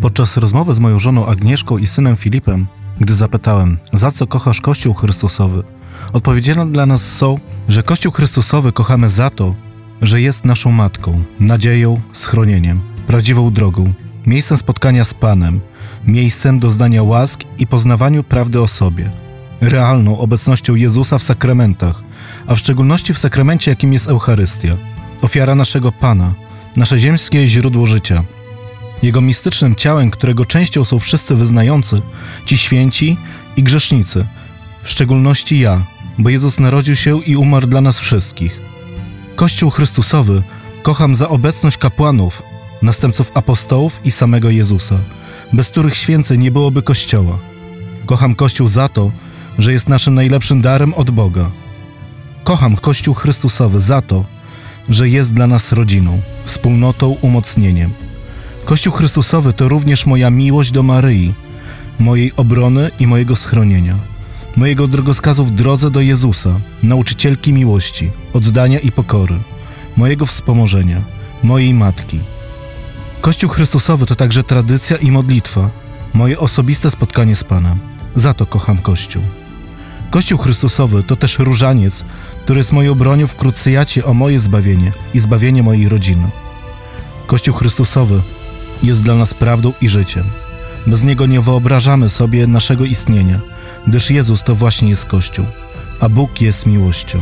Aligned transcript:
Podczas 0.00 0.36
rozmowy 0.36 0.74
z 0.74 0.78
moją 0.78 0.98
żoną 0.98 1.26
Agnieszką 1.26 1.78
i 1.78 1.86
synem 1.86 2.16
Filipem, 2.16 2.66
gdy 3.00 3.14
zapytałem, 3.14 3.78
za 3.92 4.10
co 4.10 4.26
kochasz 4.26 4.60
Kościół 4.60 4.94
Chrystusowy, 4.94 5.62
odpowiedziami 6.12 6.72
dla 6.72 6.86
nas 6.86 7.12
są, 7.12 7.38
że 7.68 7.82
Kościół 7.82 8.12
Chrystusowy 8.12 8.72
kochamy 8.72 9.08
za 9.08 9.30
to, 9.30 9.54
że 10.02 10.20
jest 10.20 10.44
naszą 10.44 10.72
matką, 10.72 11.22
nadzieją, 11.40 12.00
schronieniem, 12.12 12.80
prawdziwą 13.06 13.52
drogą, 13.52 13.92
miejscem 14.26 14.56
spotkania 14.56 15.04
z 15.04 15.14
Panem, 15.14 15.60
miejscem 16.06 16.58
doznania 16.58 17.02
łask 17.02 17.40
i 17.58 17.66
poznawaniu 17.66 18.24
prawdy 18.24 18.60
o 18.60 18.68
sobie, 18.68 19.10
realną 19.60 20.18
obecnością 20.18 20.74
Jezusa 20.74 21.18
w 21.18 21.22
sakramentach, 21.22 22.02
a 22.46 22.54
w 22.54 22.58
szczególności 22.58 23.14
w 23.14 23.18
sakramencie, 23.18 23.70
jakim 23.70 23.92
jest 23.92 24.08
Eucharystia, 24.08 24.76
ofiara 25.22 25.54
naszego 25.54 25.92
Pana, 25.92 26.34
nasze 26.76 26.98
ziemskie 26.98 27.48
źródło 27.48 27.86
życia. 27.86 28.24
Jego 29.02 29.20
mistycznym 29.20 29.74
ciałem, 29.74 30.10
którego 30.10 30.44
częścią 30.44 30.84
są 30.84 30.98
wszyscy 30.98 31.34
wyznający, 31.34 32.02
ci 32.44 32.58
święci 32.58 33.16
i 33.56 33.62
grzesznicy, 33.62 34.26
w 34.82 34.90
szczególności 34.90 35.60
ja, 35.60 35.86
bo 36.18 36.30
Jezus 36.30 36.60
narodził 36.60 36.96
się 36.96 37.22
i 37.22 37.36
umarł 37.36 37.66
dla 37.66 37.80
nas 37.80 38.00
wszystkich. 38.00 38.60
Kościół 39.36 39.70
Chrystusowy 39.70 40.42
kocham 40.82 41.14
za 41.14 41.28
obecność 41.28 41.76
kapłanów, 41.76 42.42
następców 42.82 43.30
apostołów 43.34 44.00
i 44.04 44.10
samego 44.10 44.50
Jezusa, 44.50 44.98
bez 45.52 45.68
których 45.68 45.96
święceń 45.96 46.40
nie 46.40 46.50
byłoby 46.50 46.82
Kościoła. 46.82 47.38
Kocham 48.06 48.34
Kościół 48.34 48.68
za 48.68 48.88
to, 48.88 49.12
że 49.58 49.72
jest 49.72 49.88
naszym 49.88 50.14
najlepszym 50.14 50.62
darem 50.62 50.94
od 50.94 51.10
Boga. 51.10 51.50
Kocham 52.44 52.76
Kościół 52.76 53.14
Chrystusowy 53.14 53.80
za 53.80 54.02
to, 54.02 54.24
że 54.88 55.08
jest 55.08 55.32
dla 55.32 55.46
nas 55.46 55.72
rodziną, 55.72 56.20
wspólnotą, 56.44 57.16
umocnieniem. 57.20 58.09
Kościół 58.70 58.92
Chrystusowy 58.92 59.52
to 59.52 59.68
również 59.68 60.06
moja 60.06 60.30
miłość 60.30 60.72
do 60.72 60.82
Maryi, 60.82 61.34
mojej 61.98 62.32
obrony 62.36 62.90
i 62.98 63.06
mojego 63.06 63.36
schronienia, 63.36 63.94
mojego 64.56 64.88
drogoskazu 64.88 65.44
w 65.44 65.50
drodze 65.50 65.90
do 65.90 66.00
Jezusa, 66.00 66.60
nauczycielki 66.82 67.52
miłości, 67.52 68.10
oddania 68.32 68.78
i 68.78 68.92
pokory, 68.92 69.38
mojego 69.96 70.26
wspomożenia, 70.26 71.02
mojej 71.42 71.74
matki. 71.74 72.18
Kościół 73.20 73.50
Chrystusowy 73.50 74.06
to 74.06 74.14
także 74.14 74.42
tradycja 74.42 74.96
i 74.96 75.10
modlitwa, 75.10 75.70
moje 76.14 76.38
osobiste 76.38 76.90
spotkanie 76.90 77.36
z 77.36 77.44
Panem. 77.44 77.78
Za 78.14 78.34
to 78.34 78.46
kocham 78.46 78.78
Kościół. 78.78 79.22
Kościół 80.10 80.38
Chrystusowy 80.38 81.02
to 81.02 81.16
też 81.16 81.38
różaniec, 81.38 82.04
który 82.44 82.60
jest 82.60 82.72
moją 82.72 82.94
bronią 82.94 83.26
w 83.26 83.34
o 84.04 84.14
moje 84.14 84.40
zbawienie 84.40 84.92
i 85.14 85.20
zbawienie 85.20 85.62
mojej 85.62 85.88
rodziny. 85.88 86.30
Kościół 87.26 87.54
Chrystusowy 87.54 88.22
jest 88.82 89.02
dla 89.02 89.14
nas 89.14 89.34
prawdą 89.34 89.72
i 89.80 89.88
życiem. 89.88 90.24
Bez 90.86 91.02
niego 91.02 91.26
nie 91.26 91.40
wyobrażamy 91.40 92.08
sobie 92.08 92.46
naszego 92.46 92.84
istnienia, 92.84 93.40
gdyż 93.86 94.10
Jezus 94.10 94.42
to 94.42 94.54
właśnie 94.54 94.88
jest 94.88 95.06
Kościół, 95.06 95.44
a 96.00 96.08
Bóg 96.08 96.40
jest 96.40 96.66
miłością. 96.66 97.18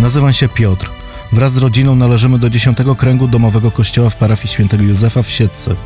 Nazywam 0.00 0.32
się 0.32 0.48
Piotr. 0.48 0.90
Wraz 1.32 1.52
z 1.52 1.56
rodziną 1.56 1.94
należymy 1.94 2.38
do 2.38 2.50
dziesiątego 2.50 2.94
kręgu 2.94 3.28
domowego 3.28 3.70
kościoła 3.70 4.10
w 4.10 4.16
parafii 4.16 4.48
świętego 4.48 4.84
Józefa 4.84 5.22
w 5.22 5.30
Siedce. 5.30 5.76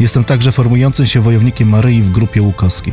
Jestem 0.00 0.24
także 0.24 0.52
formującym 0.52 1.06
się 1.06 1.20
wojownikiem 1.20 1.68
Maryi 1.68 2.02
w 2.02 2.10
grupie 2.10 2.42
Łukowskiej. 2.42 2.92